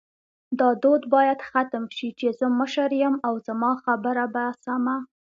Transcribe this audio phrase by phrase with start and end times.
[0.59, 4.97] دا دود باید ختم شې چی زه مشر یم او زما خبره به سمه